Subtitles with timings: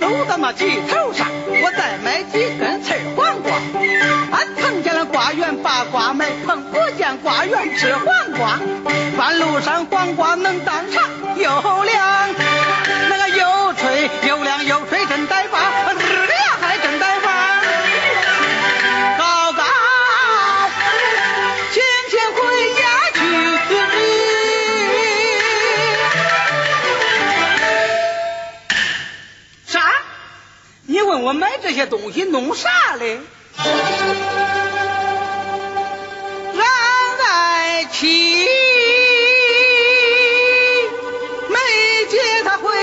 [0.00, 3.52] 走到那鸡头上我再买几根刺黄瓜。
[4.32, 8.06] 俺碰见了瓜园把瓜卖碰不见瓜园吃黄
[8.38, 8.60] 瓜。
[9.16, 11.02] 半路上黄瓜能当茶
[11.36, 12.34] 又凉
[31.32, 32.68] 买这些东西弄啥
[32.98, 33.20] 嘞？
[36.54, 36.64] 俺
[37.26, 38.46] 爱妻
[41.48, 41.58] 没
[42.08, 42.81] 接他回。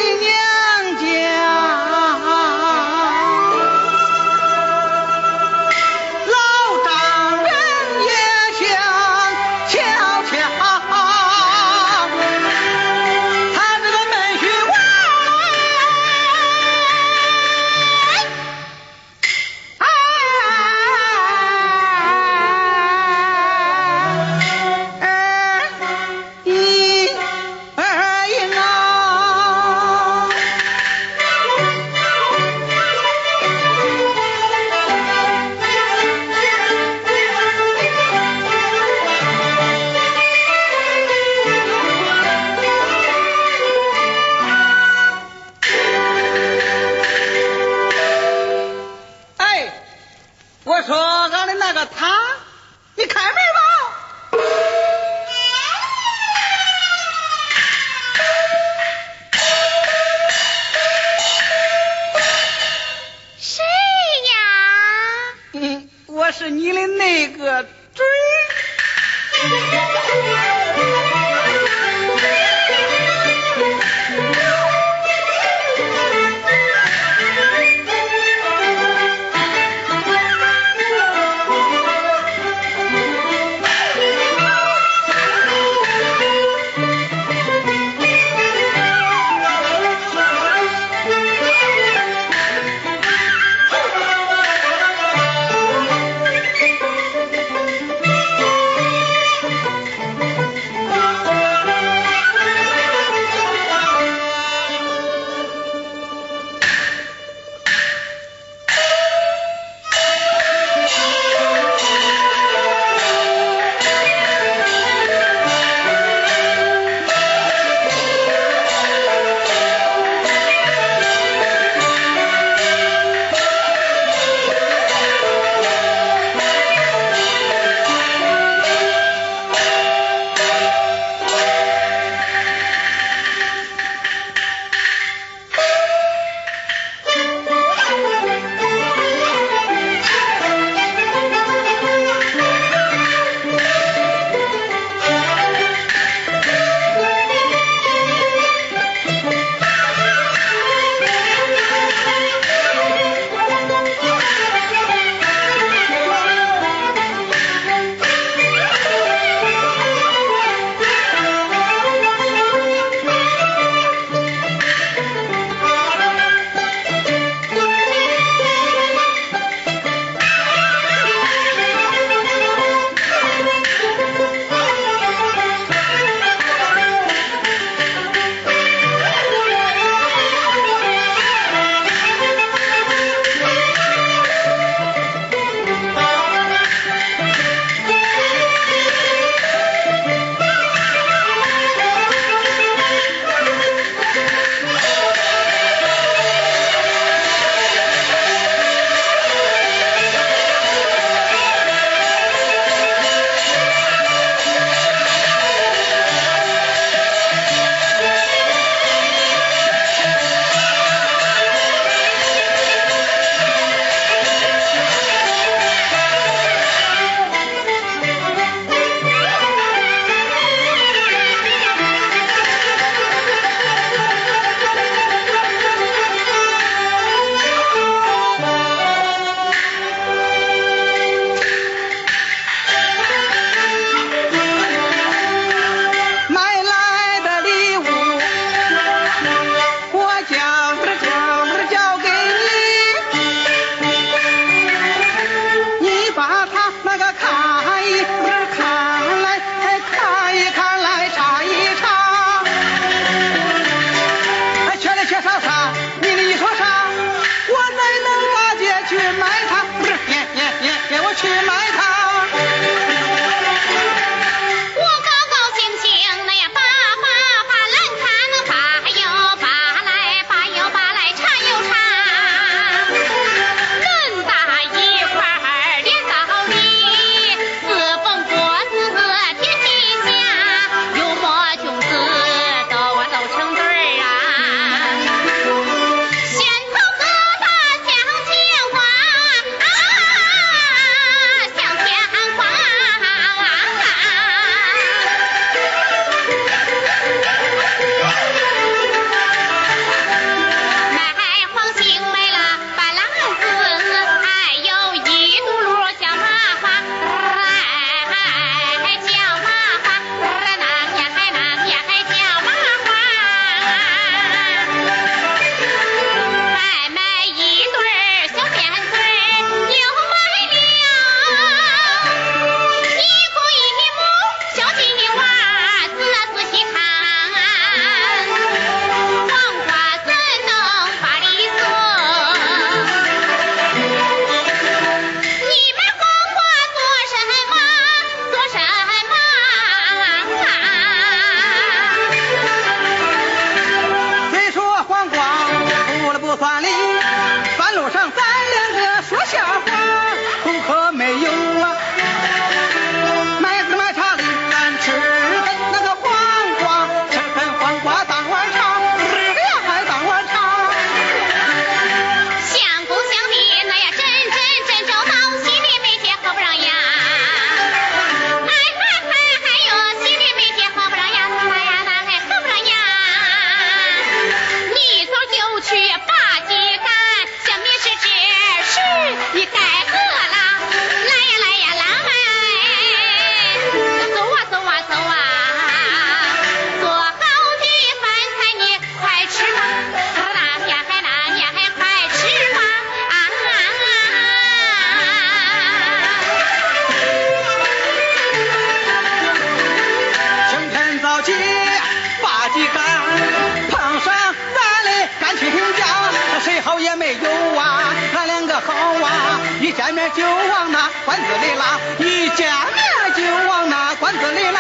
[409.72, 414.60] 见面就往那馆子里拉，一见面就往那馆子里拉。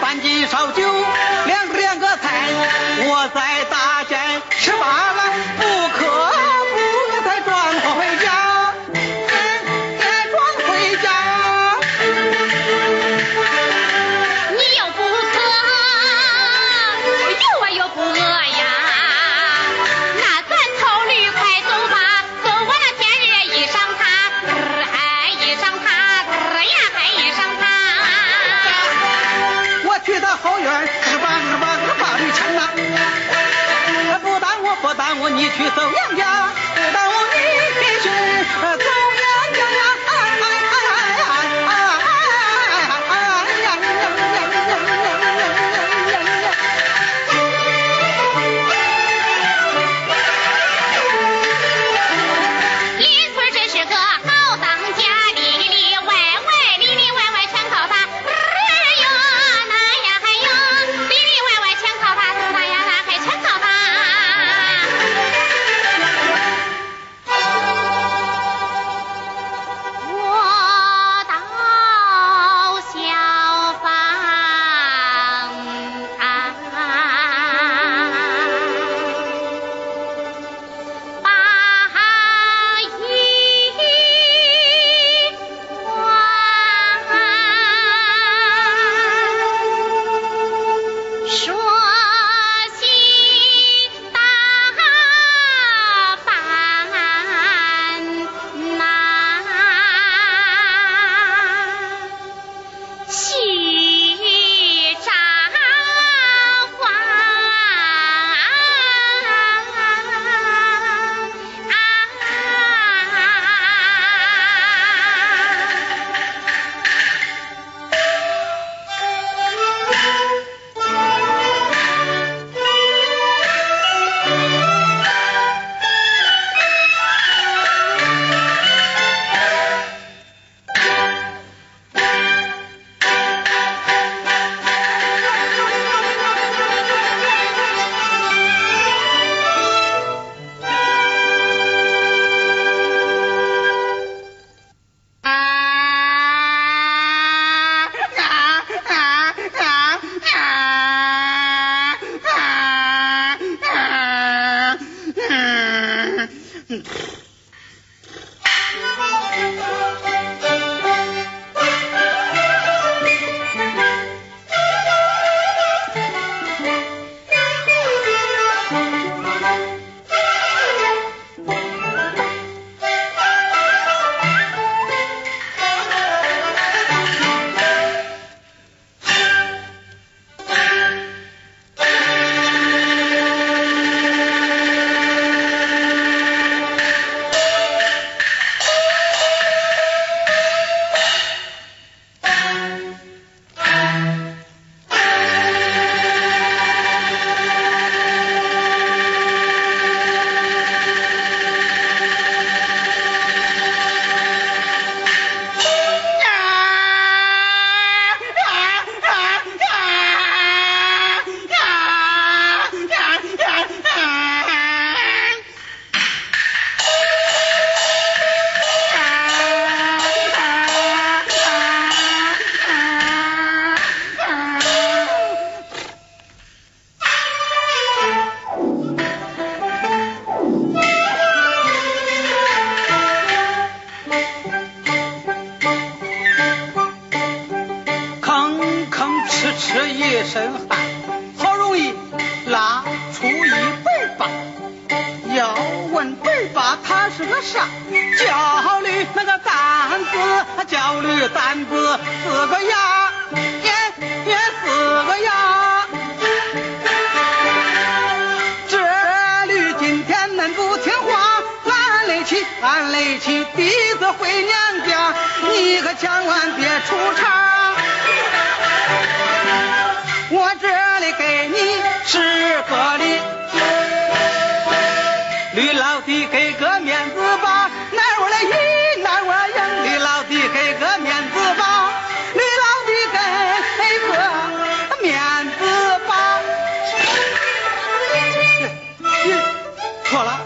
[0.00, 0.82] 半斤烧酒，
[1.46, 2.48] 两个两个菜，
[3.06, 4.16] 我在大街
[4.58, 5.23] 吃罢了。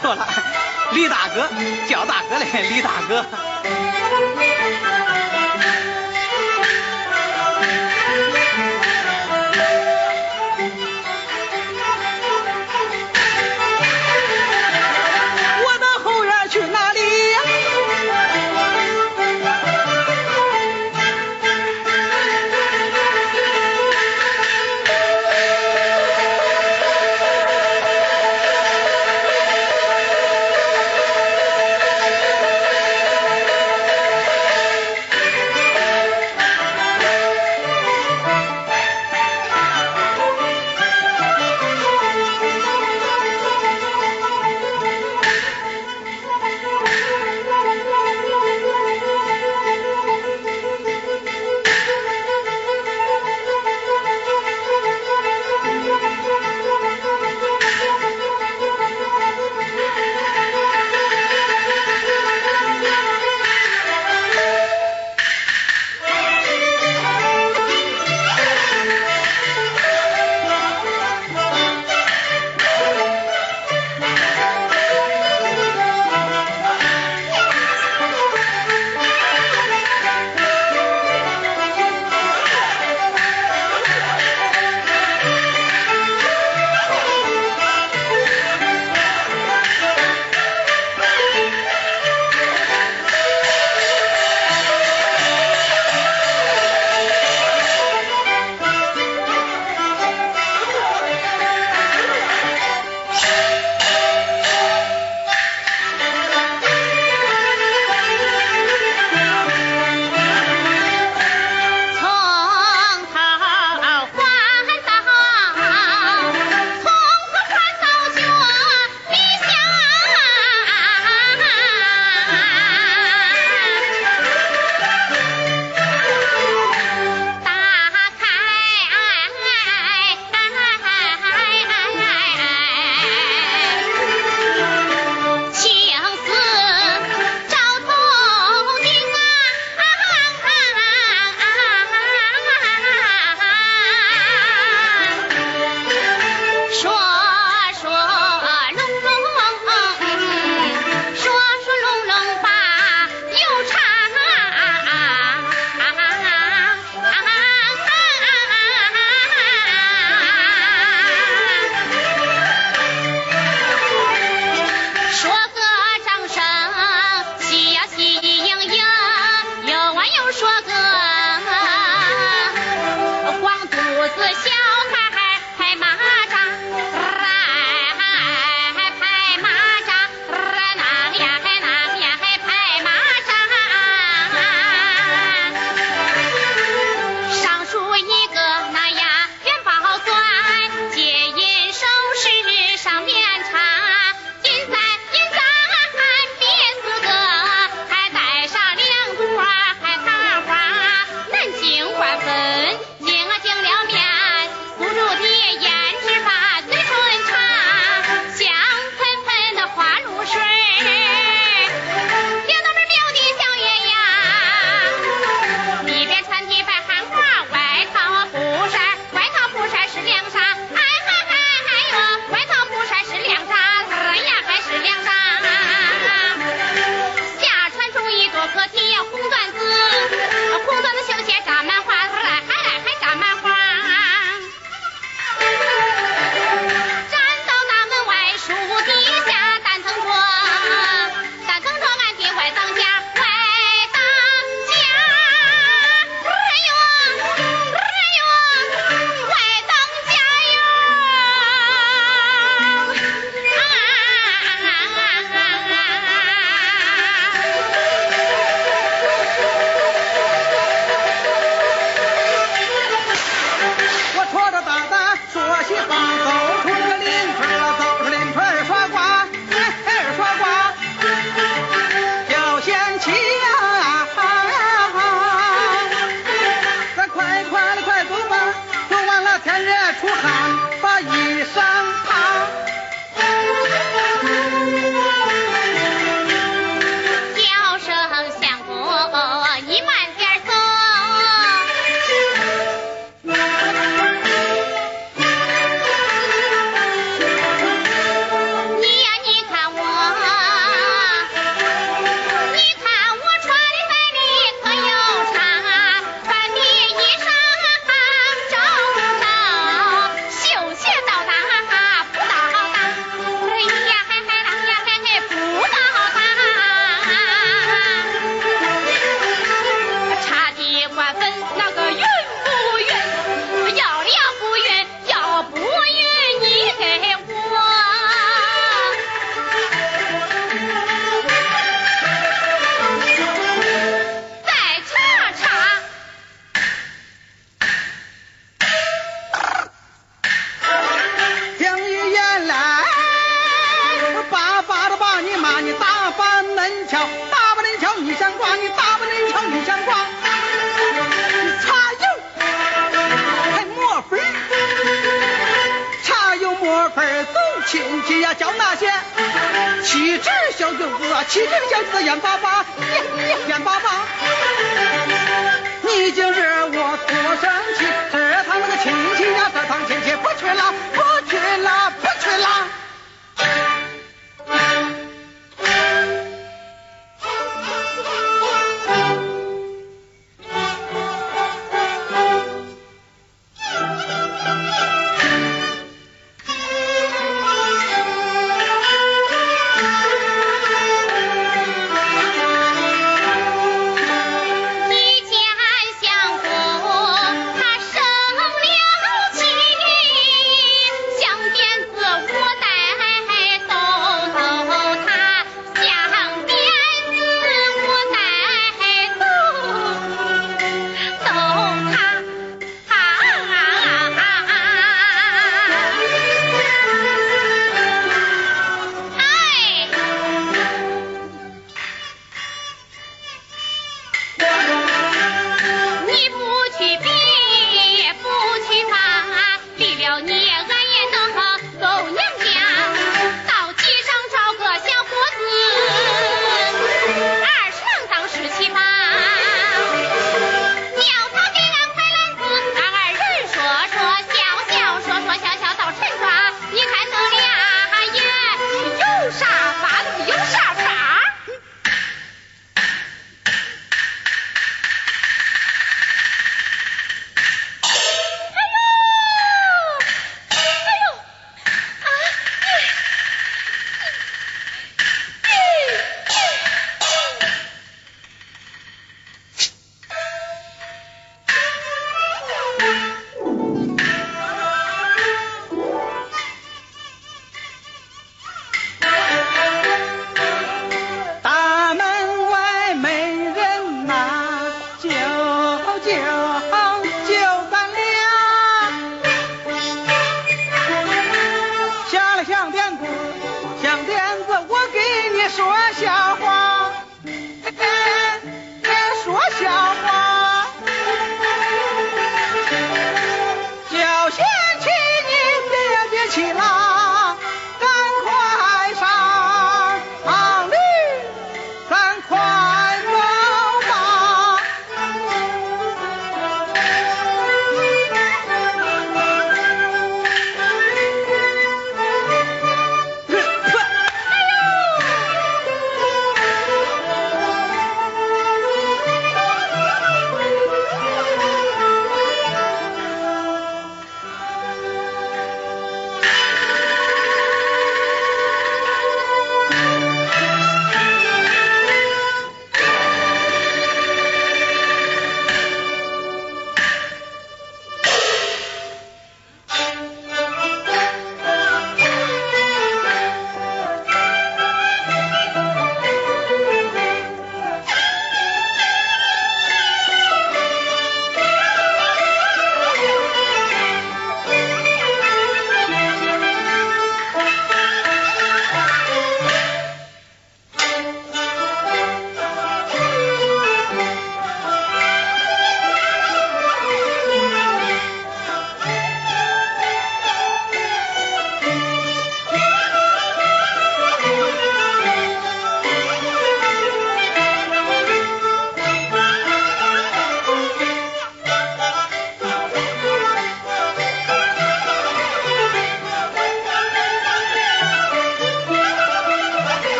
[0.00, 0.26] 错了，
[0.92, 1.48] 李大哥，
[1.88, 3.24] 叫大哥嘞，李大哥。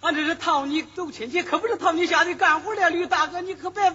[0.00, 2.90] 俺这是套你走亲戚，可不是套你下的干活的。
[2.90, 3.90] 吕大哥，你可别。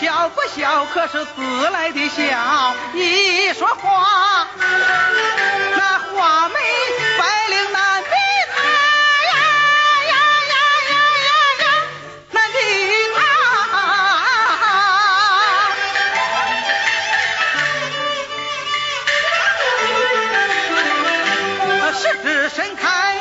[0.00, 4.46] 笑不笑可是自来的笑一说话
[5.76, 6.54] 那画眉
[7.18, 8.08] 白领难的
[8.54, 8.62] 他
[9.26, 9.32] 呀
[10.06, 10.14] 呀呀
[10.88, 10.94] 呀
[11.26, 11.28] 呀
[11.64, 11.66] 呀
[12.30, 12.56] 难避
[13.16, 13.18] 他
[21.92, 23.16] 十指伸开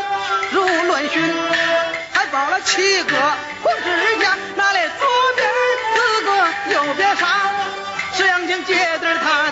[0.51, 1.33] 如乱寻
[2.13, 3.15] 还抱了七个
[3.63, 4.06] 红痣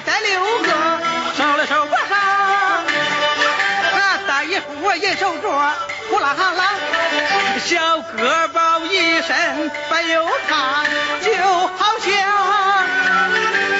[0.06, 0.70] 带六个，
[1.36, 1.88] 手了手。
[1.90, 2.16] 我上。
[3.94, 5.46] 我带一副银手镯，
[6.10, 6.64] 呼啦啦。
[7.66, 10.86] 小胳膊一身白油汤，
[11.22, 11.34] 就
[11.68, 13.75] 好像。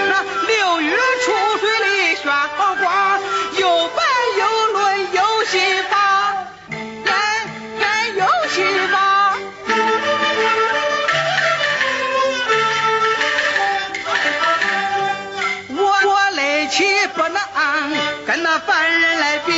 [18.60, 19.52] 凡人来比，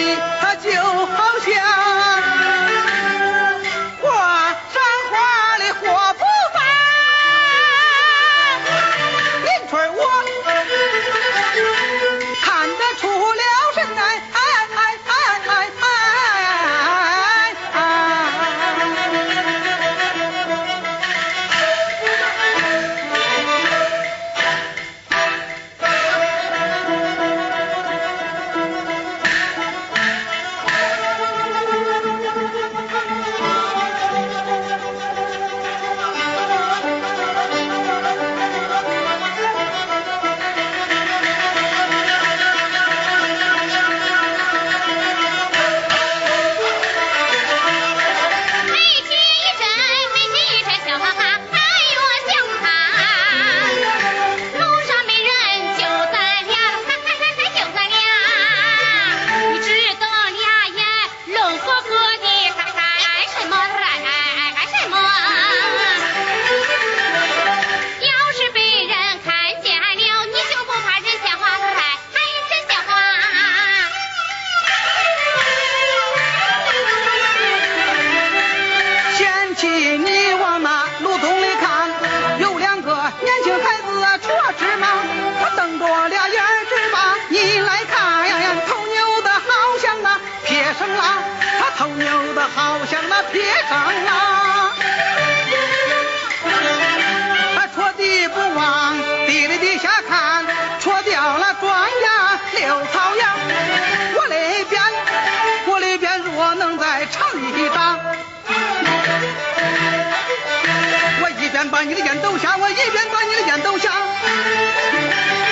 [111.70, 115.47] 把你的眼都瞎我一边把你的眼都瞎。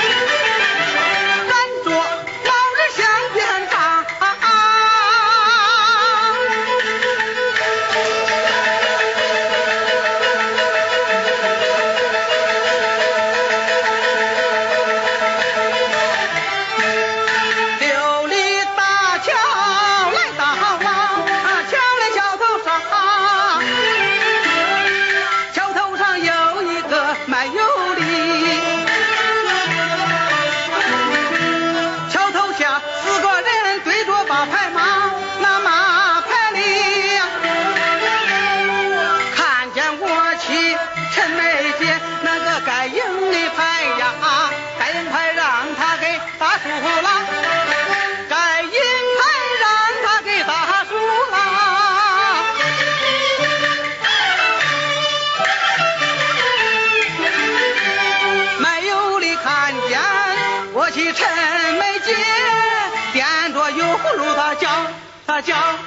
[65.36, 65.78] 大家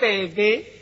[0.00, 0.79] PV